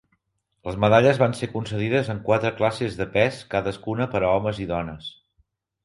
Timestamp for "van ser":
1.23-1.49